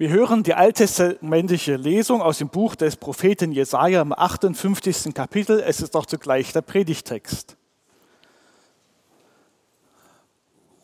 Wir 0.00 0.10
hören 0.10 0.44
die 0.44 0.54
alttestamentliche 0.54 1.74
Lesung 1.74 2.22
aus 2.22 2.38
dem 2.38 2.50
Buch 2.50 2.76
des 2.76 2.94
Propheten 2.94 3.50
Jesaja 3.50 4.00
im 4.00 4.12
58. 4.12 5.12
Kapitel. 5.12 5.58
Es 5.58 5.80
ist 5.80 5.96
auch 5.96 6.06
zugleich 6.06 6.52
der 6.52 6.60
Predigtext. 6.60 7.56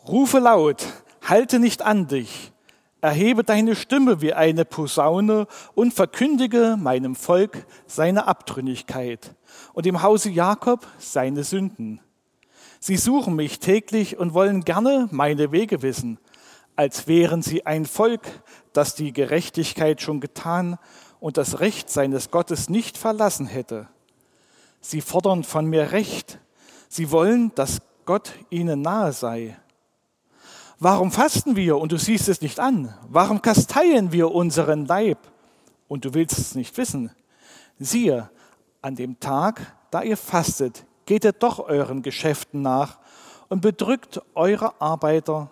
Rufe 0.08 0.40
laut, 0.40 0.85
halte 1.22 1.61
nicht 1.61 1.82
an 1.82 2.08
dich, 2.08 2.50
erhebe 3.03 3.45
deine 3.45 3.77
Stimme 3.77 4.20
wie 4.20 4.34
eine 4.34 4.64
Posaune 4.64 5.46
und 5.76 5.94
verkündige 5.94 6.76
meinem 6.76 7.14
Volk 7.14 7.66
seine 7.86 8.26
Abtrünnigkeit 8.26 9.36
und 9.74 9.86
im 9.86 10.02
Hause 10.02 10.30
Jakob 10.30 10.88
seine 10.98 11.44
Sünden. 11.44 12.00
Sie 12.80 12.96
suchen 12.96 13.36
mich 13.36 13.60
täglich 13.60 14.18
und 14.18 14.34
wollen 14.34 14.64
gerne 14.64 15.06
meine 15.12 15.52
Wege 15.52 15.82
wissen 15.82 16.18
als 16.77 17.06
wären 17.06 17.43
sie 17.43 17.66
ein 17.66 17.86
Volk, 17.86 18.43
das 18.72 18.95
die 18.95 19.12
Gerechtigkeit 19.12 20.01
schon 20.01 20.20
getan 20.20 20.78
und 21.20 21.37
das 21.37 21.60
Recht 21.60 21.88
seines 21.91 22.30
Gottes 22.30 22.69
nicht 22.69 22.98
verlassen 22.98 23.47
hätte. 23.47 23.88
Sie 24.80 25.00
fordern 25.00 25.45
von 25.45 25.66
mir 25.66 25.92
Recht. 25.92 26.38
Sie 26.88 27.10
wollen, 27.10 27.55
dass 27.55 27.80
Gott 28.05 28.33
ihnen 28.50 28.83
nahe 28.83 29.12
sei. 29.12 29.56
Warum 30.78 31.12
fasten 31.12 31.56
wir 31.56 31.78
und 31.78 31.92
du 31.92 31.97
siehst 31.97 32.28
es 32.28 32.42
nicht 32.42 32.60
an? 32.60 32.92
Warum 33.09 33.41
kasteien 33.41 34.12
wir 34.12 34.33
unseren 34.33 34.84
Leib 34.86 35.19
und 35.88 36.05
du 36.05 36.12
willst 36.12 36.38
es 36.38 36.55
nicht 36.55 36.77
wissen? 36.77 37.11
Siehe, 37.78 38.28
an 38.83 38.97
dem 38.97 39.19
Tag, 39.20 39.75
da 39.91 40.02
ihr 40.02 40.16
fastet, 40.16 40.84
geht 41.06 41.25
ihr 41.25 41.33
doch 41.33 41.59
euren 41.59 42.02
Geschäften 42.02 42.61
nach 42.61 42.98
und 43.48 43.62
bedrückt 43.62 44.20
eure 44.34 44.80
Arbeiter 44.80 45.50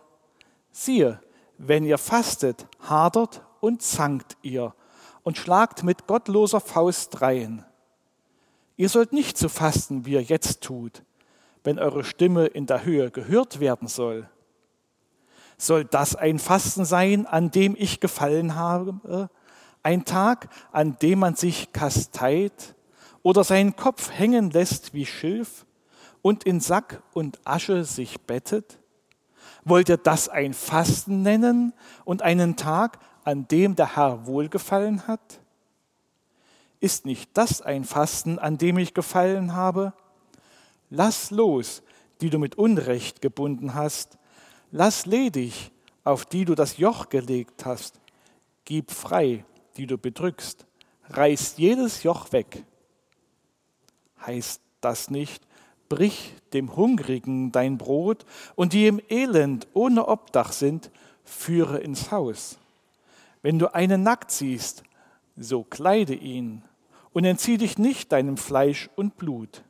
Siehe, 0.72 1.20
wenn 1.58 1.84
ihr 1.84 1.98
fastet, 1.98 2.66
hadert 2.80 3.42
und 3.60 3.82
zankt 3.82 4.36
ihr 4.42 4.74
und 5.22 5.38
schlagt 5.38 5.84
mit 5.84 6.06
gottloser 6.06 6.60
Faust 6.60 7.20
dreien. 7.20 7.64
Ihr 8.76 8.88
sollt 8.88 9.12
nicht 9.12 9.38
so 9.38 9.48
fasten, 9.48 10.06
wie 10.06 10.14
ihr 10.14 10.22
jetzt 10.22 10.62
tut, 10.62 11.04
wenn 11.62 11.78
eure 11.78 12.04
Stimme 12.04 12.46
in 12.46 12.66
der 12.66 12.84
Höhe 12.84 13.10
gehört 13.10 13.60
werden 13.60 13.86
soll. 13.86 14.28
Soll 15.58 15.84
das 15.84 16.16
ein 16.16 16.38
Fasten 16.40 16.84
sein, 16.84 17.26
an 17.26 17.50
dem 17.50 17.76
ich 17.78 18.00
gefallen 18.00 18.56
habe? 18.56 19.28
Ein 19.84 20.04
Tag, 20.04 20.48
an 20.72 20.96
dem 21.00 21.20
man 21.20 21.36
sich 21.36 21.72
kasteit 21.72 22.74
oder 23.22 23.44
seinen 23.44 23.76
Kopf 23.76 24.10
hängen 24.10 24.50
lässt 24.50 24.94
wie 24.94 25.06
Schilf 25.06 25.66
und 26.22 26.44
in 26.44 26.58
Sack 26.58 27.02
und 27.12 27.38
Asche 27.44 27.84
sich 27.84 28.20
bettet? 28.22 28.78
Wollt 29.64 29.88
ihr 29.88 29.96
das 29.96 30.28
ein 30.28 30.54
Fasten 30.54 31.22
nennen 31.22 31.72
und 32.04 32.22
einen 32.22 32.56
Tag, 32.56 32.98
an 33.24 33.46
dem 33.48 33.76
der 33.76 33.96
Herr 33.96 34.26
wohlgefallen 34.26 35.06
hat? 35.06 35.40
Ist 36.80 37.06
nicht 37.06 37.30
das 37.34 37.62
ein 37.62 37.84
Fasten, 37.84 38.38
an 38.40 38.58
dem 38.58 38.76
ich 38.78 38.92
gefallen 38.92 39.54
habe? 39.54 39.92
Lass 40.90 41.30
los, 41.30 41.82
die 42.20 42.28
du 42.28 42.38
mit 42.38 42.56
Unrecht 42.56 43.22
gebunden 43.22 43.74
hast. 43.74 44.18
Lass 44.72 45.06
ledig, 45.06 45.70
auf 46.02 46.26
die 46.26 46.44
du 46.44 46.54
das 46.54 46.78
Joch 46.78 47.08
gelegt 47.08 47.64
hast. 47.64 48.00
Gib 48.64 48.90
frei, 48.90 49.44
die 49.76 49.86
du 49.86 49.96
bedrückst. 49.96 50.66
Reiß 51.10 51.54
jedes 51.56 52.02
Joch 52.02 52.32
weg. 52.32 52.64
Heißt 54.26 54.60
das 54.80 55.10
nicht, 55.10 55.46
brich 55.92 56.32
dem 56.54 56.74
Hungrigen 56.74 57.52
dein 57.52 57.76
Brot 57.76 58.24
und 58.54 58.72
die 58.72 58.86
im 58.86 58.98
Elend 59.10 59.68
ohne 59.74 60.08
Obdach 60.08 60.52
sind, 60.52 60.90
führe 61.22 61.80
ins 61.80 62.10
Haus. 62.10 62.56
Wenn 63.42 63.58
du 63.58 63.74
einen 63.74 64.02
nackt 64.02 64.30
siehst, 64.30 64.84
so 65.36 65.64
kleide 65.64 66.14
ihn 66.14 66.62
und 67.12 67.26
entzieh 67.26 67.58
dich 67.58 67.76
nicht 67.76 68.10
deinem 68.10 68.38
Fleisch 68.38 68.88
und 68.96 69.18
Blut. 69.18 69.64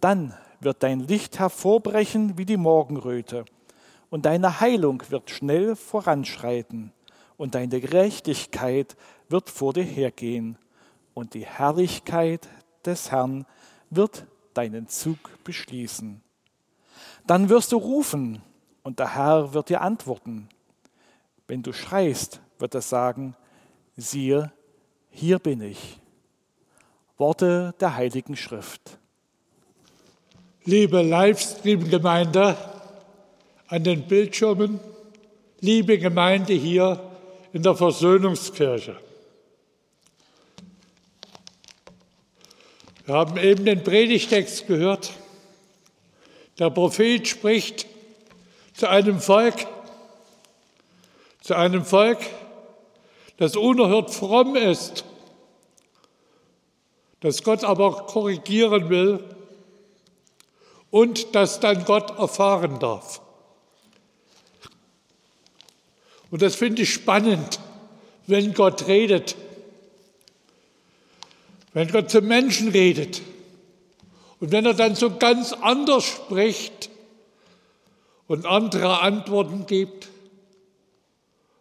Dann 0.00 0.34
wird 0.60 0.84
dein 0.84 1.00
Licht 1.00 1.40
hervorbrechen 1.40 2.38
wie 2.38 2.46
die 2.46 2.56
Morgenröte 2.56 3.44
und 4.10 4.26
deine 4.26 4.60
Heilung 4.60 5.02
wird 5.08 5.30
schnell 5.30 5.74
voranschreiten 5.74 6.92
und 7.36 7.56
deine 7.56 7.80
Gerechtigkeit 7.80 8.96
wird 9.28 9.50
vor 9.50 9.72
dir 9.72 9.82
hergehen 9.82 10.58
und 11.12 11.34
die 11.34 11.44
Herrlichkeit 11.44 12.48
des 12.84 13.10
Herrn 13.10 13.46
wird 13.90 14.28
deinen 14.54 14.88
Zug 14.88 15.18
beschließen. 15.44 16.22
Dann 17.26 17.48
wirst 17.48 17.72
du 17.72 17.76
rufen 17.76 18.42
und 18.82 18.98
der 18.98 19.14
Herr 19.14 19.54
wird 19.54 19.68
dir 19.68 19.80
antworten. 19.80 20.48
Wenn 21.46 21.62
du 21.62 21.72
schreist, 21.72 22.40
wird 22.58 22.74
er 22.74 22.82
sagen, 22.82 23.34
siehe, 23.96 24.52
hier 25.10 25.38
bin 25.38 25.60
ich. 25.60 26.00
Worte 27.16 27.74
der 27.80 27.96
Heiligen 27.96 28.36
Schrift. 28.36 28.98
Liebe 30.64 31.02
Livestream-Gemeinde 31.02 32.56
an 33.68 33.84
den 33.84 34.06
Bildschirmen, 34.06 34.80
liebe 35.60 35.98
Gemeinde 35.98 36.52
hier 36.54 37.00
in 37.52 37.62
der 37.62 37.74
Versöhnungskirche. 37.74 38.96
Wir 43.06 43.16
haben 43.16 43.36
eben 43.36 43.66
den 43.66 43.84
Predigtext 43.84 44.66
gehört. 44.66 45.12
Der 46.58 46.70
Prophet 46.70 47.28
spricht 47.28 47.86
zu 48.72 48.88
einem 48.88 49.20
Volk, 49.20 49.66
zu 51.42 51.54
einem 51.54 51.84
Volk, 51.84 52.18
das 53.36 53.56
unerhört 53.56 54.10
fromm 54.10 54.56
ist, 54.56 55.04
das 57.20 57.42
Gott 57.42 57.62
aber 57.62 58.06
korrigieren 58.06 58.88
will 58.88 59.22
und 60.90 61.34
das 61.34 61.60
dann 61.60 61.84
Gott 61.84 62.18
erfahren 62.18 62.78
darf. 62.78 63.20
Und 66.30 66.40
das 66.40 66.54
finde 66.54 66.82
ich 66.82 66.94
spannend, 66.94 67.60
wenn 68.26 68.54
Gott 68.54 68.86
redet 68.86 69.36
wenn 71.74 71.88
Gott 71.88 72.08
zu 72.08 72.22
Menschen 72.22 72.68
redet 72.68 73.20
und 74.40 74.52
wenn 74.52 74.64
er 74.64 74.74
dann 74.74 74.94
so 74.94 75.16
ganz 75.16 75.52
anders 75.52 76.04
spricht 76.04 76.88
und 78.26 78.46
andere 78.46 79.00
Antworten 79.02 79.66
gibt, 79.66 80.08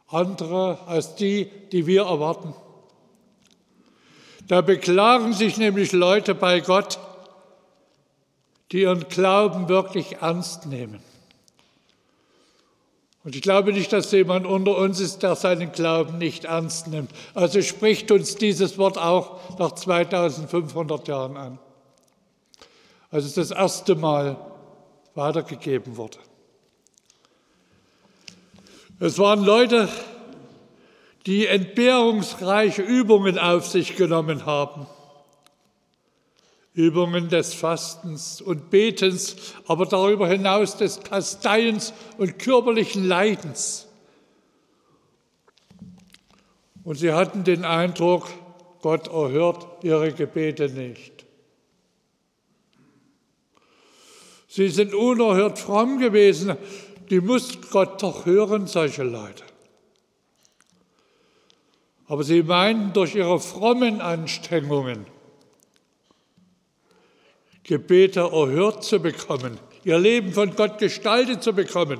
andere 0.07 0.79
als 0.87 1.15
die, 1.15 1.49
die 1.71 1.87
wir 1.87 2.03
erwarten. 2.03 2.53
Da 4.47 4.61
beklagen 4.61 5.33
sich 5.33 5.57
nämlich 5.57 5.91
Leute 5.91 6.35
bei 6.35 6.59
Gott, 6.59 6.99
die 8.71 8.81
ihren 8.81 9.07
Glauben 9.07 9.67
wirklich 9.67 10.17
ernst 10.21 10.67
nehmen. 10.67 10.99
Und 13.23 13.35
ich 13.35 13.41
glaube 13.41 13.71
nicht, 13.71 13.93
dass 13.93 14.11
jemand 14.11 14.45
unter 14.45 14.77
uns 14.77 14.99
ist, 14.99 15.23
der 15.23 15.35
seinen 15.35 15.71
Glauben 15.71 16.17
nicht 16.17 16.43
ernst 16.45 16.87
nimmt. 16.87 17.11
Also 17.33 17.61
spricht 17.61 18.11
uns 18.11 18.35
dieses 18.35 18.77
Wort 18.77 18.97
auch 18.97 19.57
nach 19.59 19.71
2500 19.71 21.07
Jahren 21.07 21.37
an, 21.37 21.59
als 23.11 23.25
es 23.25 23.35
das 23.35 23.51
erste 23.51 23.95
Mal 23.95 24.35
weitergegeben 25.15 25.95
wurde. 25.95 26.17
Es 28.99 29.17
waren 29.19 29.43
Leute, 29.43 29.87
die 31.25 31.47
entbehrungsreiche 31.47 32.81
Übungen 32.81 33.39
auf 33.39 33.67
sich 33.67 33.95
genommen 33.95 34.45
haben. 34.45 34.85
Übungen 36.73 37.29
des 37.29 37.53
Fastens 37.53 38.41
und 38.41 38.69
Betens, 38.69 39.35
aber 39.67 39.85
darüber 39.85 40.27
hinaus 40.27 40.75
des 40.77 41.01
Kasteiens 41.01 41.93
und 42.17 42.39
körperlichen 42.39 43.05
Leidens. 43.05 43.87
Und 46.83 46.95
sie 46.95 47.13
hatten 47.13 47.43
den 47.43 47.63
Eindruck, 47.63 48.27
Gott 48.81 49.07
erhört 49.07 49.65
ihre 49.83 50.11
Gebete 50.11 50.67
nicht. 50.67 51.25
Sie 54.47 54.69
sind 54.69 54.93
unerhört 54.93 55.57
fromm 55.59 55.99
gewesen, 55.99 56.57
die 57.09 57.21
muss 57.21 57.59
Gott 57.71 58.03
doch 58.03 58.25
hören, 58.25 58.67
solche 58.67 59.03
Leute. 59.03 59.43
Aber 62.07 62.23
sie 62.23 62.43
meinten 62.43 62.93
durch 62.93 63.15
ihre 63.15 63.39
frommen 63.39 64.01
Anstrengungen, 64.01 65.05
Gebete 67.63 68.19
erhört 68.19 68.83
zu 68.83 68.99
bekommen, 68.99 69.59
ihr 69.83 69.97
Leben 69.97 70.33
von 70.33 70.55
Gott 70.55 70.77
gestaltet 70.77 71.43
zu 71.43 71.53
bekommen. 71.53 71.99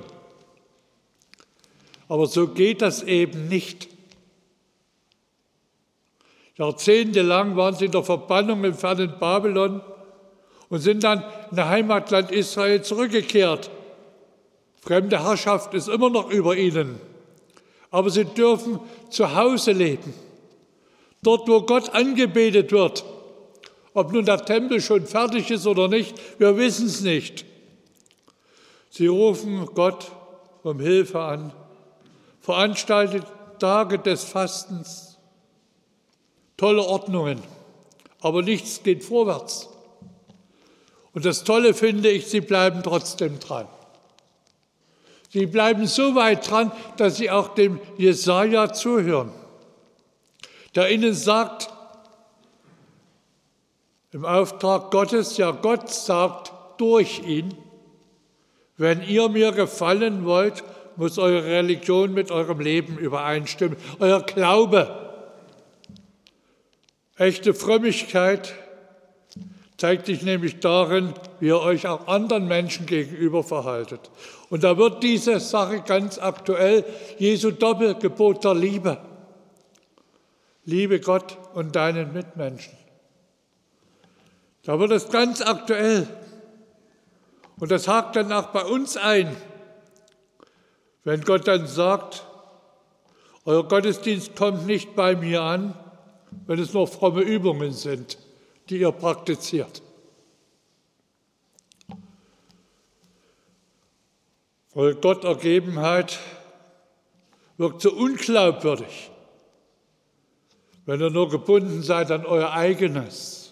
Aber 2.10 2.28
so 2.28 2.48
geht 2.48 2.82
das 2.82 3.04
eben 3.04 3.48
nicht. 3.48 3.88
Jahrzehntelang 6.58 7.56
waren 7.56 7.76
sie 7.76 7.86
in 7.86 7.92
der 7.92 8.04
Verbannung 8.04 8.64
im 8.64 8.74
fernen 8.76 9.18
Babylon 9.20 9.82
und 10.70 10.80
sind 10.80 11.04
dann 11.04 11.24
in 11.50 11.58
das 11.58 11.68
Heimatland 11.68 12.32
Israel 12.32 12.82
zurückgekehrt. 12.84 13.72
Fremde 14.82 15.24
Herrschaft 15.24 15.74
ist 15.74 15.88
immer 15.88 16.10
noch 16.10 16.30
über 16.30 16.56
ihnen. 16.56 17.00
aber 17.94 18.10
sie 18.10 18.26
dürfen 18.26 18.80
zu 19.12 19.36
Hause 19.36 19.72
leben. 19.72 20.16
Dort, 21.22 21.48
wo 21.48 21.62
Gott 21.62 21.94
angebetet 21.94 22.72
wird. 22.72 23.06
Ob 23.94 24.12
nun 24.12 24.26
der 24.26 24.44
Tempel 24.44 24.82
schon 24.82 25.06
fertig 25.06 25.52
ist 25.52 25.68
oder 25.68 25.88
nicht, 25.88 26.16
wir 26.40 26.58
wissen 26.58 26.88
es 26.88 27.02
nicht. 27.02 27.46
Sie 28.90 29.08
rufen 29.08 29.66
Gott 29.74 30.12
um 30.64 30.80
Hilfe 30.80 31.20
an, 31.20 31.54
veranstaltet 32.42 33.26
Tage 33.60 34.00
des 34.00 34.24
Fastens, 34.24 35.18
tolle 36.58 36.84
Ordnungen, 36.84 37.42
aber 38.22 38.42
nichts 38.42 38.84
geht 38.84 39.04
vorwärts. 39.04 39.70
Und 41.14 41.26
das 41.26 41.44
Tolle 41.44 41.74
finde 41.74 42.10
ich, 42.10 42.28
sie 42.28 42.42
bleiben 42.42 42.82
trotzdem 42.84 43.40
dran. 43.40 43.68
Sie 45.30 45.48
bleiben 45.48 45.88
so 45.88 46.14
weit 46.14 46.50
dran, 46.50 46.72
dass 46.98 47.18
sie 47.18 47.32
auch 47.32 47.56
dem 47.56 47.80
Jesaja 47.98 48.72
zuhören, 48.72 49.32
der 50.76 50.92
ihnen 50.92 51.16
sagt, 51.16 51.73
im 54.14 54.26
Auftrag 54.26 54.92
Gottes, 54.92 55.38
ja 55.38 55.52
Gott 55.52 55.90
sagt 55.90 56.54
durch 56.78 57.24
ihn, 57.26 57.56
wenn 58.78 59.02
ihr 59.02 59.28
mir 59.30 59.52
gefallen 59.52 60.26
wollt, 60.26 60.64
muss 60.96 61.18
eure 61.18 61.46
Religion 61.46 62.14
mit 62.14 62.30
eurem 62.30 62.60
Leben 62.60 62.98
übereinstimmen, 62.98 63.78
euer 64.00 64.22
Glaube. 64.22 65.00
Echte 67.18 67.54
Frömmigkeit 67.54 68.54
zeigt 69.78 70.06
sich 70.06 70.22
nämlich 70.22 70.60
darin, 70.60 71.14
wie 71.40 71.48
ihr 71.48 71.60
euch 71.60 71.88
auch 71.88 72.08
anderen 72.08 72.48
Menschen 72.48 72.86
gegenüber 72.86 73.44
verhaltet. 73.44 74.12
Und 74.50 74.64
da 74.64 74.78
wird 74.78 75.02
diese 75.02 75.40
Sache 75.40 75.82
ganz 75.82 76.20
aktuell, 76.20 76.86
Jesu 77.18 77.52
Doppelgebot 77.52 78.44
der 78.44 78.54
Liebe. 78.54 78.98
Liebe 80.66 81.00
Gott 81.00 81.38
und 81.56 81.76
deinen 81.76 82.14
Mitmenschen. 82.14 82.83
Da 84.64 84.80
wird 84.80 84.92
es 84.92 85.10
ganz 85.10 85.42
aktuell. 85.42 86.08
Und 87.60 87.72
das 87.72 87.88
hakt 87.88 88.16
dann 88.16 88.32
auch 88.32 88.48
bei 88.48 88.64
uns 88.64 88.98
ein, 88.98 89.36
wenn 91.04 91.22
Gott 91.22 91.48
dann 91.48 91.68
sagt, 91.68 92.26
euer 93.46 93.68
Gottesdienst 93.68 94.36
kommt 94.36 94.66
nicht 94.66 94.96
bei 94.96 95.16
mir 95.16 95.42
an, 95.42 95.74
wenn 96.48 96.60
es 96.60 96.74
nur 96.74 96.88
fromme 96.88 97.22
Übungen 97.22 97.74
sind 97.74 98.18
die 98.70 98.80
ihr 98.80 98.92
praktiziert. 98.92 99.82
Voll 104.70 104.96
Gottergebenheit 104.96 106.20
wirkt 107.58 107.82
so 107.82 107.92
unglaubwürdig, 107.92 109.12
wenn 110.86 111.00
ihr 111.00 111.12
nur 111.12 111.30
gebunden 111.30 111.84
seid 111.84 112.10
an 112.10 112.26
euer 112.26 112.52
eigenes. 112.52 113.43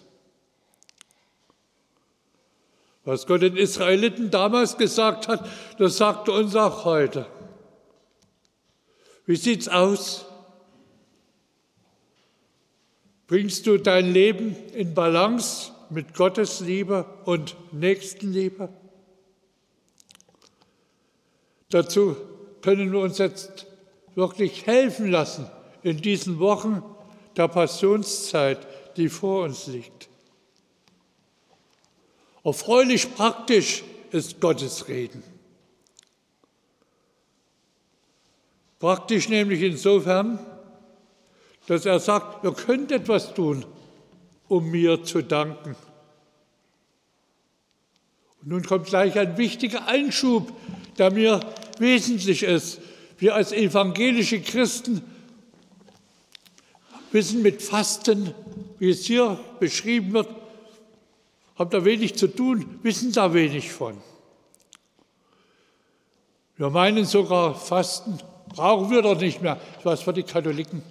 Was 3.04 3.26
Gott 3.26 3.42
den 3.42 3.56
Israeliten 3.56 4.30
damals 4.30 4.76
gesagt 4.76 5.26
hat, 5.28 5.48
das 5.78 5.96
sagt 5.96 6.28
er 6.28 6.34
uns 6.34 6.54
auch 6.54 6.84
heute. 6.84 7.26
Wie 9.26 9.36
sieht's 9.36 9.68
aus? 9.68 10.26
Bringst 13.26 13.66
du 13.66 13.78
dein 13.78 14.12
Leben 14.12 14.54
in 14.74 14.94
Balance 14.94 15.72
mit 15.90 16.14
Gottes 16.14 16.60
Liebe 16.60 17.06
und 17.24 17.56
Nächstenliebe? 17.72 18.68
Dazu 21.70 22.16
können 22.60 22.92
wir 22.92 23.00
uns 23.00 23.18
jetzt 23.18 23.66
wirklich 24.14 24.66
helfen 24.66 25.10
lassen 25.10 25.48
in 25.82 25.96
diesen 25.96 26.38
Wochen 26.38 26.82
der 27.36 27.48
Passionszeit, 27.48 28.66
die 28.96 29.08
vor 29.08 29.44
uns 29.44 29.66
liegt. 29.66 30.01
Erfreulich 32.44 33.14
praktisch 33.14 33.84
ist 34.10 34.40
Gottes 34.40 34.88
Reden. 34.88 35.22
Praktisch 38.80 39.28
nämlich 39.28 39.62
insofern, 39.62 40.40
dass 41.68 41.86
er 41.86 42.00
sagt, 42.00 42.42
ihr 42.44 42.52
könnt 42.52 42.90
etwas 42.90 43.32
tun, 43.32 43.64
um 44.48 44.70
mir 44.70 45.04
zu 45.04 45.22
danken. 45.22 45.76
Und 48.40 48.48
nun 48.48 48.64
kommt 48.64 48.86
gleich 48.86 49.16
ein 49.16 49.38
wichtiger 49.38 49.86
Einschub, 49.86 50.52
der 50.98 51.12
mir 51.12 51.40
wesentlich 51.78 52.42
ist. 52.42 52.80
Wir 53.18 53.36
als 53.36 53.52
evangelische 53.52 54.40
Christen 54.40 55.02
wissen 57.12 57.42
mit 57.42 57.62
Fasten, 57.62 58.34
wie 58.80 58.90
es 58.90 59.04
hier 59.04 59.38
beschrieben 59.60 60.12
wird, 60.12 60.28
haben 61.62 61.70
da 61.70 61.84
wenig 61.84 62.16
zu 62.16 62.26
tun, 62.26 62.80
wissen 62.82 63.12
da 63.12 63.32
wenig 63.32 63.70
von. 63.70 63.96
Wir 66.56 66.70
meinen 66.70 67.04
sogar, 67.04 67.54
Fasten 67.54 68.18
brauchen 68.48 68.90
wir 68.90 69.00
doch 69.00 69.16
nicht 69.16 69.42
mehr. 69.42 69.60
Das 69.76 69.84
war 69.84 69.96
für 69.96 70.12
die 70.12 70.24
Katholiken. 70.24 70.82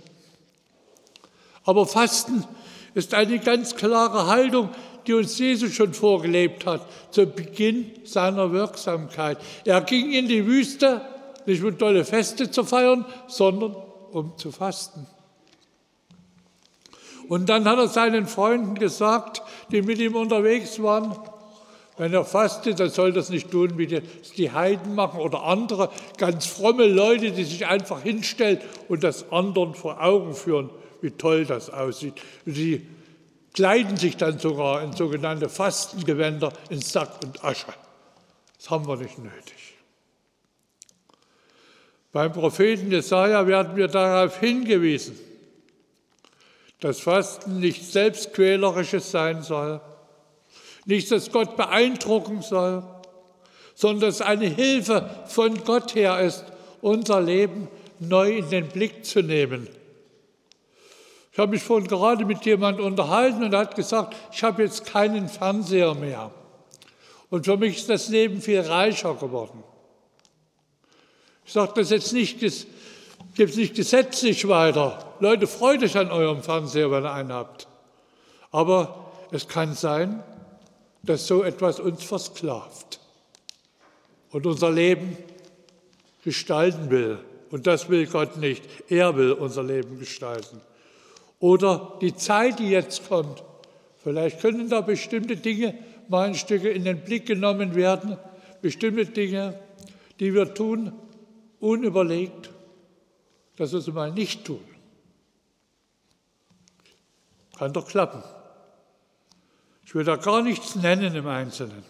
Aber 1.66 1.86
Fasten 1.86 2.46
ist 2.94 3.14
eine 3.14 3.40
ganz 3.40 3.76
klare 3.76 4.28
Haltung, 4.28 4.70
die 5.06 5.14
uns 5.14 5.38
Jesus 5.38 5.74
schon 5.74 5.94
vorgelebt 5.94 6.66
hat, 6.66 6.88
zu 7.12 7.26
Beginn 7.26 7.92
seiner 8.06 8.54
Wirksamkeit. 8.54 9.40
Er 9.66 9.82
ging 9.82 10.14
in 10.14 10.30
die 10.30 10.46
Wüste, 10.46 11.02
nicht 11.46 11.62
um 11.64 11.78
tolle 11.78 12.06
Feste 12.06 12.50
zu 12.50 12.64
feiern, 12.64 13.06
sondern 13.28 13.76
um 14.12 14.38
zu 14.38 14.54
fasten. 14.54 15.06
Und 17.28 17.50
dann 17.50 17.66
hat 17.66 17.78
er 17.78 17.88
seinen 17.90 18.26
Freunden 18.26 18.76
gesagt, 18.76 19.42
die 19.72 19.82
mit 19.82 20.00
ihm 20.00 20.16
unterwegs 20.16 20.82
waren, 20.82 21.16
wenn 21.98 22.14
er 22.14 22.26
fastet, 22.26 22.80
dann 22.80 22.90
soll 22.90 23.14
das 23.14 23.30
nicht 23.30 23.52
tun, 23.52 23.78
wie 23.78 24.02
die 24.38 24.52
Heiden 24.52 24.96
machen 24.96 25.20
oder 25.20 25.44
andere 25.44 25.90
ganz 26.18 26.46
fromme 26.48 26.86
Leute, 26.86 27.32
die 27.32 27.44
sich 27.44 27.68
einfach 27.68 28.02
hinstellen 28.02 28.60
und 28.88 29.04
das 29.04 29.32
anderen 29.32 29.76
vor 29.76 30.02
Augen 30.02 30.34
führen 30.34 30.70
wie 31.02 31.12
toll 31.12 31.46
das 31.46 31.70
aussieht. 31.70 32.14
Sie 32.46 32.88
kleiden 33.54 33.98
sich 33.98 34.18
dann 34.18 34.40
sogar 34.40 34.84
in 34.84 34.94
sogenannte 34.94 35.50
Fastengewänder 35.50 36.54
in 36.70 36.80
Sack 36.80 37.24
und 37.24 37.44
Asche. 37.44 37.74
Das 38.58 38.70
haben 38.70 38.88
wir 38.88 38.96
nicht 38.96 39.18
nötig. 39.18 39.76
Beim 42.12 42.32
Propheten 42.32 42.92
Jesaja 42.92 43.48
werden 43.48 43.76
wir 43.76 43.88
darauf 43.88 44.40
hingewiesen, 44.40 45.18
dass 46.82 47.00
Fasten 47.00 47.60
nicht 47.60 47.90
selbstquälerisches 47.90 49.10
sein 49.10 49.42
soll, 49.42 49.80
nicht, 50.86 51.10
dass 51.12 51.32
Gott 51.32 51.56
beeindrucken 51.56 52.42
soll, 52.42 52.84
sondern 53.74 54.10
dass 54.10 54.20
eine 54.20 54.48
Hilfe 54.48 55.10
von 55.28 55.64
Gott 55.64 55.96
her 55.96 56.20
ist, 56.20 56.44
unser 56.82 57.22
Leben 57.22 57.70
neu 58.00 58.38
in 58.38 58.50
den 58.50 58.68
Blick 58.68 59.06
zu 59.06 59.22
nehmen 59.22 59.68
ich 61.32 61.40
habe 61.40 61.52
mich 61.52 61.64
vorhin 61.64 61.88
gerade 61.88 62.26
mit 62.26 62.46
jemandem 62.46 62.86
unterhalten 62.86 63.44
und 63.44 63.54
er 63.54 63.60
hat 63.60 63.76
gesagt, 63.76 64.16
ich 64.34 64.44
habe 64.44 64.64
jetzt 64.64 64.86
keinen 64.86 65.30
Fernseher 65.30 65.96
mehr. 65.96 66.32
Und 67.30 67.46
für 67.46 67.56
mich 67.56 67.78
ist 67.78 67.90
das 67.90 68.10
Leben 68.10 68.42
viel 68.42 68.60
reicher 68.60 69.16
geworden. 69.16 69.64
Ich 71.46 71.54
sage 71.54 71.72
das 71.76 71.90
jetzt 71.90 72.12
nicht, 72.12 72.42
gibt 73.36 73.56
nicht 73.56 73.76
gesetzlich 73.76 74.48
weiter. 74.48 75.16
Leute, 75.20 75.48
freut 75.48 75.84
euch 75.84 75.98
an 75.98 76.12
eurem 76.12 76.44
Fernseher, 76.44 76.92
wenn 76.92 77.04
ihr 77.04 77.14
einen 77.14 77.34
habt. 77.34 77.68
Aber 78.52 79.12
es 79.32 79.48
kann 79.48 79.74
sein, 79.74 80.24
dass 81.04 81.28
so 81.28 81.44
etwas 81.44 81.80
uns 81.80 82.04
versklavt 82.04 83.00
und 84.32 84.46
unser 84.46 84.72
Leben 84.72 85.18
gestalten 86.24 86.90
will. 86.90 87.20
Und 87.50 87.68
das 87.68 87.90
will 87.90 88.06
Gott 88.08 88.38
nicht. 88.38 88.64
Er 88.90 89.16
will 89.16 89.34
unser 89.34 89.64
Leben 89.64 90.00
gestalten. 90.00 90.62
Oder 91.40 91.98
die 92.02 92.16
Zeit, 92.16 92.60
die 92.60 92.70
jetzt 92.70 93.10
kommt. 93.10 93.44
Vielleicht 94.04 94.40
können 94.40 94.70
da 94.70 94.82
bestimmte 94.82 95.36
Dinge 95.36 95.76
mal 96.08 96.28
ein 96.28 96.36
Stück 96.36 96.64
in 96.64 96.84
den 96.84 97.02
Blick 97.02 97.26
genommen 97.26 97.76
werden, 97.76 98.18
bestimmte 98.62 99.06
Dinge, 99.06 99.60
die 100.20 100.34
wir 100.34 100.54
tun, 100.54 100.94
unüberlegt, 101.60 102.52
dass 103.62 103.74
wir 103.74 103.82
sie 103.82 103.92
mal 103.92 104.12
nicht 104.12 104.44
tun. 104.44 104.64
Kann 107.56 107.72
doch 107.72 107.88
klappen. 107.88 108.24
Ich 109.86 109.94
will 109.94 110.04
da 110.04 110.16
gar 110.16 110.42
nichts 110.42 110.74
nennen 110.74 111.14
im 111.14 111.28
Einzelnen. 111.28 111.84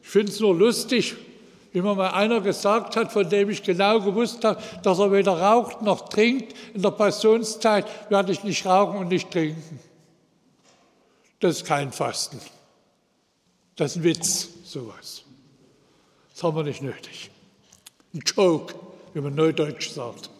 Ich 0.00 0.08
finde 0.08 0.30
es 0.30 0.38
nur 0.38 0.54
lustig, 0.54 1.16
wie 1.72 1.82
mir 1.82 1.96
mal 1.96 2.12
einer 2.12 2.40
gesagt 2.40 2.94
hat, 2.94 3.10
von 3.10 3.28
dem 3.28 3.50
ich 3.50 3.64
genau 3.64 4.00
gewusst 4.00 4.44
habe, 4.44 4.62
dass 4.84 5.00
er 5.00 5.10
weder 5.10 5.32
raucht 5.32 5.82
noch 5.82 6.08
trinkt, 6.08 6.54
in 6.72 6.82
der 6.82 6.92
Passionszeit 6.92 7.84
werde 8.12 8.30
ich 8.30 8.44
nicht 8.44 8.64
rauchen 8.64 8.96
und 8.96 9.08
nicht 9.08 9.28
trinken. 9.32 9.80
Das 11.40 11.56
ist 11.56 11.64
kein 11.66 11.90
Fasten. 11.90 12.40
Das 13.74 13.90
ist 13.90 13.96
ein 13.96 14.04
Witz, 14.04 14.50
sowas. 14.62 15.24
Das 16.32 16.44
haben 16.44 16.56
wir 16.56 16.62
nicht 16.62 16.80
nötig. 16.80 17.32
Ein 18.14 18.22
Joke, 18.36 18.74
wie 19.14 19.20
man 19.20 19.34
neudeutsch 19.34 19.90
sagt. 19.90 20.30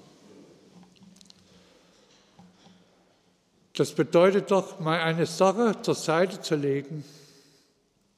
Das 3.75 3.93
bedeutet 3.93 4.51
doch, 4.51 4.81
mal 4.81 5.01
eine 5.01 5.27
Sache 5.27 5.81
zur 5.81 5.95
Seite 5.95 6.41
zu 6.41 6.55
legen, 6.57 7.05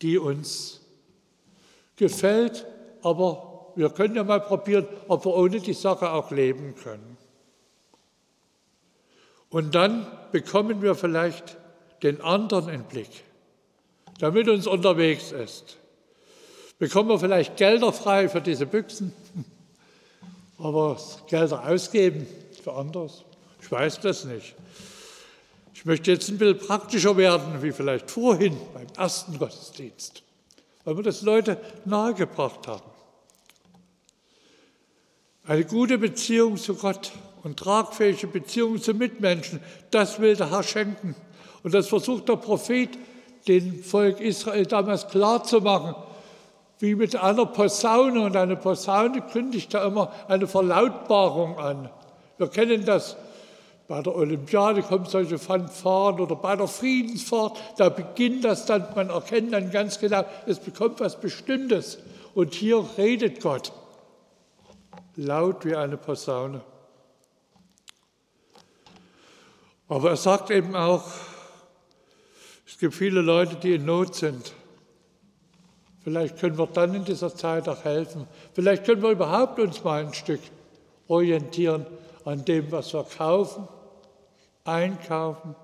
die 0.00 0.18
uns 0.18 0.80
gefällt, 1.96 2.66
aber 3.02 3.72
wir 3.76 3.90
können 3.90 4.16
ja 4.16 4.24
mal 4.24 4.40
probieren, 4.40 4.86
ob 5.08 5.24
wir 5.24 5.34
ohne 5.34 5.60
die 5.60 5.72
Sache 5.72 6.10
auch 6.10 6.30
leben 6.30 6.74
können. 6.74 7.16
Und 9.50 9.74
dann 9.74 10.06
bekommen 10.32 10.82
wir 10.82 10.94
vielleicht 10.94 11.58
den 12.02 12.20
anderen 12.22 12.68
in 12.68 12.84
Blick, 12.84 13.22
der 14.20 14.32
mit 14.32 14.48
uns 14.48 14.66
unterwegs 14.66 15.30
ist. 15.30 15.76
Bekommen 16.78 17.10
wir 17.10 17.18
vielleicht 17.18 17.56
Gelder 17.56 17.92
frei 17.92 18.28
für 18.28 18.40
diese 18.40 18.66
Büchsen, 18.66 19.12
aber 20.58 20.98
Gelder 21.28 21.66
ausgeben 21.66 22.26
für 22.62 22.72
anderes? 22.72 23.24
Ich 23.60 23.70
weiß 23.70 24.00
das 24.00 24.24
nicht. 24.24 24.54
Ich 25.74 25.84
möchte 25.84 26.12
jetzt 26.12 26.28
ein 26.28 26.38
bisschen 26.38 26.58
praktischer 26.58 27.16
werden, 27.16 27.62
wie 27.62 27.72
vielleicht 27.72 28.10
vorhin 28.10 28.56
beim 28.72 28.86
ersten 28.96 29.38
Gottesdienst, 29.38 30.22
weil 30.84 30.96
wir 30.96 31.02
das 31.02 31.22
Leute 31.22 31.60
nahegebracht 31.84 32.68
haben. 32.68 32.92
Eine 35.44 35.64
gute 35.64 35.98
Beziehung 35.98 36.56
zu 36.56 36.76
Gott 36.76 37.10
und 37.42 37.58
tragfähige 37.58 38.28
Beziehung 38.28 38.80
zu 38.80 38.94
Mitmenschen, 38.94 39.60
das 39.90 40.20
will 40.20 40.36
der 40.36 40.50
Herr 40.50 40.62
schenken. 40.62 41.16
Und 41.64 41.74
das 41.74 41.88
versucht 41.88 42.28
der 42.28 42.36
Prophet, 42.36 42.90
dem 43.48 43.82
Volk 43.82 44.20
Israel 44.20 44.66
damals 44.66 45.08
klarzumachen, 45.08 45.96
wie 46.82 46.96
mit 46.96 47.14
einer 47.14 47.46
Posaune. 47.46 48.20
Und 48.20 48.36
eine 48.36 48.56
Posaune 48.56 49.22
kündigt 49.22 49.72
ja 49.72 49.86
immer 49.86 50.12
eine 50.26 50.48
Verlautbarung 50.48 51.58
an. 51.58 51.88
Wir 52.38 52.48
kennen 52.48 52.84
das. 52.84 53.16
Bei 53.86 54.02
der 54.02 54.16
Olympiade 54.16 54.82
kommen 54.82 55.06
solche 55.06 55.38
Fanfaren 55.38 56.18
oder 56.18 56.34
bei 56.34 56.56
der 56.56 56.66
Friedensfahrt, 56.66 57.58
da 57.76 57.88
beginnt 57.88 58.44
das 58.44 58.64
dann, 58.64 58.86
man 58.94 59.10
erkennt 59.10 59.52
dann 59.52 59.70
ganz 59.70 59.98
genau, 59.98 60.24
es 60.46 60.60
bekommt 60.60 61.00
was 61.00 61.20
Bestimmtes. 61.20 61.98
Und 62.34 62.54
hier 62.54 62.84
redet 62.96 63.40
Gott 63.40 63.72
laut 65.16 65.64
wie 65.64 65.76
eine 65.76 65.96
Posaune. 65.96 66.62
Aber 69.88 70.10
er 70.10 70.16
sagt 70.16 70.50
eben 70.50 70.74
auch, 70.74 71.04
es 72.66 72.78
gibt 72.78 72.94
viele 72.94 73.20
Leute, 73.20 73.56
die 73.56 73.74
in 73.74 73.84
Not 73.84 74.14
sind. 74.14 74.54
Vielleicht 76.04 76.38
können 76.38 76.58
wir 76.58 76.66
dann 76.66 76.94
in 76.94 77.04
dieser 77.04 77.34
Zeit 77.34 77.68
auch 77.68 77.84
helfen. 77.84 78.26
Vielleicht 78.54 78.84
können 78.84 79.02
wir 79.02 79.10
überhaupt 79.10 79.58
uns 79.60 79.84
mal 79.84 80.04
ein 80.04 80.14
Stück 80.14 80.40
orientieren 81.06 81.86
an 82.24 82.44
dem, 82.44 82.70
was 82.72 82.92
wir 82.92 83.04
kaufen, 83.04 83.68
einkaufen. 84.64 85.54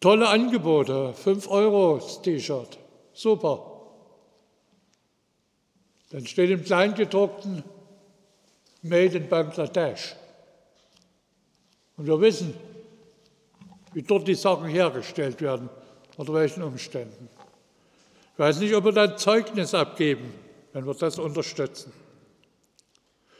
Tolle 0.00 0.28
Angebote, 0.28 1.14
5 1.14 1.48
Euro 1.48 2.00
T-Shirt, 2.22 2.78
super. 3.12 3.72
Dann 6.10 6.26
steht 6.26 6.50
im 6.50 6.64
Kleingedruckten 6.64 7.62
Made 8.82 9.16
in 9.16 9.28
Bangladesch. 9.28 10.16
Und 11.96 12.06
wir 12.06 12.20
wissen, 12.20 12.54
wie 13.92 14.02
dort 14.02 14.26
die 14.26 14.34
Sachen 14.34 14.66
hergestellt 14.66 15.40
werden, 15.40 15.70
unter 16.16 16.34
welchen 16.34 16.62
Umständen. 16.62 17.28
Ich 18.32 18.38
weiß 18.38 18.58
nicht, 18.60 18.74
ob 18.74 18.84
wir 18.84 18.92
dann 18.92 19.18
Zeugnis 19.18 19.74
abgeben, 19.74 20.32
wenn 20.72 20.86
wir 20.86 20.94
das 20.94 21.18
unterstützen. 21.18 21.92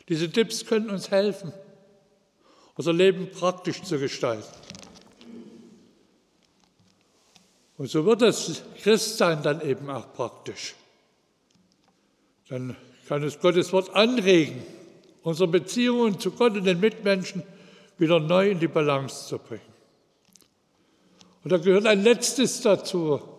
Diese 0.09 0.31
Tipps 0.31 0.67
können 0.67 0.91
uns 0.91 1.11
helfen, 1.11 1.53
unser 2.75 2.93
Leben 2.93 3.31
praktisch 3.31 3.83
zu 3.83 3.99
gestalten. 3.99 4.45
Und 7.79 7.89
so 7.89 8.05
wird 8.05 8.23
das 8.23 8.63
Christsein 8.83 9.43
dann 9.43 9.61
eben 9.63 9.89
auch 9.89 10.13
praktisch. 10.13 10.75
Dann 12.49 12.77
kann 13.09 13.23
es 13.23 13.41
Gottes 13.41 13.73
Wort 13.73 13.95
anregen, 13.95 14.63
unsere 15.23 15.49
Beziehungen 15.49 16.21
zu 16.21 16.33
Gott 16.33 16.55
und 16.55 16.65
den 16.65 16.81
Mitmenschen 16.81 17.43
wieder 17.99 18.21
neu 18.21 18.51
in 18.51 18.61
die 18.61 18.69
Balance 18.69 19.27
zu 19.29 19.39
bringen. 19.39 19.63
Und 21.43 21.51
da 21.51 21.57
gehört 21.57 21.87
ein 21.87 22.03
letztes 22.03 22.61
dazu. 22.61 23.32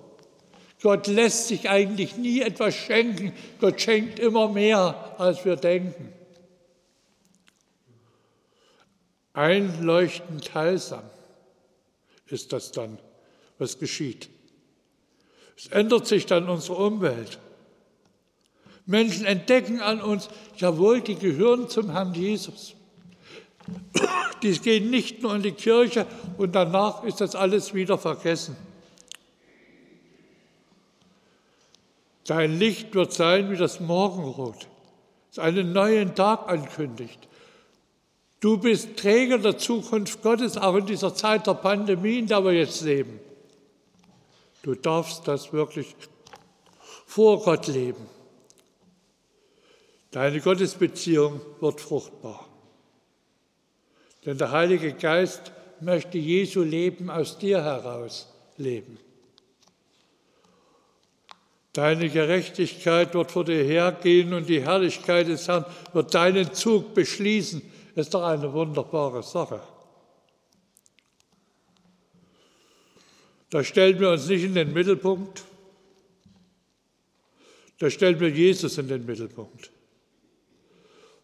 Gott 0.83 1.07
lässt 1.07 1.47
sich 1.47 1.69
eigentlich 1.69 2.17
nie 2.17 2.41
etwas 2.41 2.75
schenken. 2.75 3.31
Gott 3.61 3.79
schenkt 3.79 4.19
immer 4.19 4.49
mehr, 4.49 5.15
als 5.17 5.45
wir 5.45 5.55
denken. 5.55 6.11
Einleuchtend 9.31 10.53
heilsam 10.53 11.03
ist 12.27 12.51
das 12.51 12.73
dann, 12.73 12.99
was 13.57 13.79
geschieht. 13.79 14.29
Es 15.57 15.67
ändert 15.67 16.05
sich 16.05 16.25
dann 16.25 16.49
unsere 16.49 16.75
Umwelt. 16.75 17.39
Menschen 18.85 19.23
entdecken 19.23 19.79
an 19.79 20.01
uns, 20.01 20.27
jawohl, 20.57 20.99
die 20.99 21.15
gehören 21.15 21.69
zum 21.69 21.91
Herrn 21.91 22.13
Jesus. 22.13 22.75
Die 24.41 24.59
gehen 24.59 24.89
nicht 24.89 25.21
nur 25.21 25.33
in 25.33 25.43
die 25.43 25.53
Kirche 25.53 26.05
und 26.37 26.53
danach 26.53 27.05
ist 27.05 27.21
das 27.21 27.35
alles 27.35 27.73
wieder 27.73 27.97
vergessen. 27.97 28.57
Dein 32.25 32.57
Licht 32.57 32.95
wird 32.95 33.11
sein 33.13 33.51
wie 33.51 33.57
das 33.57 33.79
Morgenrot, 33.79 34.67
das 35.29 35.39
einen 35.39 35.73
neuen 35.73 36.15
Tag 36.15 36.47
ankündigt. 36.47 37.27
Du 38.39 38.57
bist 38.57 38.97
Träger 38.97 39.37
der 39.37 39.57
Zukunft 39.57 40.21
Gottes, 40.21 40.57
auch 40.57 40.75
in 40.75 40.85
dieser 40.85 41.15
Zeit 41.15 41.47
der 41.47 41.53
Pandemie, 41.53 42.19
in 42.19 42.27
der 42.27 42.43
wir 42.43 42.53
jetzt 42.53 42.81
leben. 42.81 43.19
Du 44.63 44.75
darfst 44.75 45.27
das 45.27 45.51
wirklich 45.51 45.95
vor 47.05 47.41
Gott 47.41 47.67
leben. 47.67 48.05
Deine 50.11 50.39
Gottesbeziehung 50.39 51.41
wird 51.59 51.81
fruchtbar. 51.81 52.47
Denn 54.25 54.37
der 54.37 54.51
Heilige 54.51 54.93
Geist 54.93 55.51
möchte 55.81 56.17
Jesu 56.17 56.61
Leben 56.61 57.09
aus 57.09 57.37
dir 57.37 57.63
heraus 57.63 58.31
leben. 58.57 58.97
Deine 61.73 62.09
Gerechtigkeit 62.09 63.13
wird 63.15 63.31
vor 63.31 63.45
dir 63.45 63.63
hergehen 63.63 64.33
und 64.33 64.47
die 64.47 64.61
Herrlichkeit 64.61 65.27
des 65.27 65.47
Herrn 65.47 65.65
wird 65.91 66.13
deinen 66.13 66.53
Zug 66.53 66.93
beschließen. 66.93 67.61
Ist 67.95 68.13
doch 68.13 68.23
eine 68.23 68.53
wunderbare 68.53 69.23
Sache. 69.23 69.61
Da 73.49 73.63
stellen 73.63 73.99
wir 73.99 74.11
uns 74.11 74.27
nicht 74.27 74.43
in 74.43 74.55
den 74.55 74.73
Mittelpunkt, 74.73 75.43
da 77.79 77.89
stellen 77.89 78.19
wir 78.19 78.29
Jesus 78.29 78.77
in 78.77 78.87
den 78.87 79.05
Mittelpunkt 79.05 79.69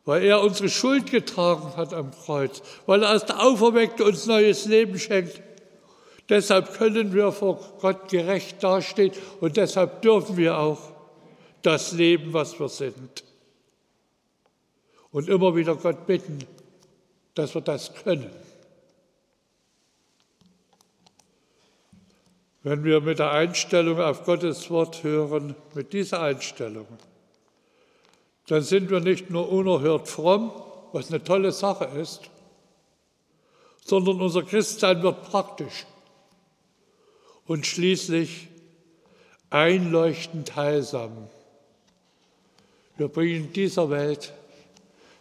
weil 0.10 0.24
er 0.24 0.42
unsere 0.42 0.70
Schuld 0.70 1.12
getragen 1.12 1.78
hat 1.78 1.94
am 1.94 2.10
Kreuz, 2.10 2.64
weil 2.88 3.04
er 3.04 3.10
als 3.10 3.26
der 3.26 3.44
Auferweckte 3.44 4.04
uns 4.04 4.26
neues 4.26 4.66
Leben 4.66 4.98
schenkt. 4.98 5.40
Deshalb 6.30 6.74
können 6.74 7.12
wir 7.12 7.32
vor 7.32 7.60
Gott 7.82 8.08
gerecht 8.08 8.64
dastehen 8.64 9.12
und 9.42 9.58
deshalb 9.58 10.04
dürfen 10.04 10.38
wir 10.38 10.58
auch 10.58 10.80
das 11.64 11.92
leben, 11.92 12.34
was 12.34 12.60
wir 12.60 12.70
sind. 12.70 13.24
Und 15.12 15.28
immer 15.28 15.56
wieder 15.56 15.76
Gott 15.76 16.06
bitten, 16.06 16.40
dass 17.34 17.56
wir 17.56 17.62
das 17.62 17.96
können. 17.96 18.30
Wenn 22.62 22.84
wir 22.84 23.02
mit 23.02 23.18
der 23.18 23.32
Einstellung 23.32 24.00
auf 24.00 24.24
Gottes 24.24 24.70
Wort 24.70 25.04
hören, 25.04 25.56
mit 25.74 25.94
dieser 25.94 26.22
Einstellung, 26.22 26.86
dann 28.48 28.62
sind 28.62 28.92
wir 28.92 29.00
nicht 29.00 29.32
nur 29.32 29.50
unerhört 29.50 30.08
fromm, 30.08 30.52
was 30.92 31.10
eine 31.10 31.24
tolle 31.24 31.52
Sache 31.52 31.86
ist, 31.86 32.30
sondern 33.84 34.22
unser 34.22 34.44
Christsein 34.44 35.02
wird 35.02 35.24
praktisch 35.24 35.86
und 37.50 37.66
schließlich 37.66 38.48
einleuchtend 39.50 40.56
heilsam. 40.56 41.12
Wir 42.96 43.08
bringen 43.08 43.52
dieser 43.54 43.90
Welt 43.90 44.34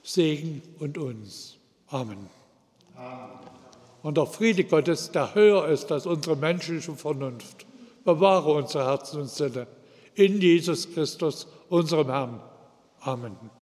Segen 0.03 0.61
und 0.79 0.99
uns. 0.99 1.57
Amen. 1.89 2.29
Amen. 2.97 3.31
Und 4.03 4.19
der 4.19 4.27
Friede 4.27 4.65
Gottes, 4.65 5.11
der 5.11 5.35
höher 5.35 5.69
ist 5.69 5.91
als 5.91 6.05
unsere 6.05 6.37
menschliche 6.37 6.93
Vernunft, 6.93 7.65
bewahre 8.05 8.53
unsere 8.53 8.85
Herzen 8.85 9.23
und 9.23 9.31
Sinne 9.31 9.67
in 10.15 10.39
Jesus 10.39 10.93
Christus, 10.93 11.47
unserem 11.71 12.09
Herrn. 12.09 12.41
Amen. 13.01 13.58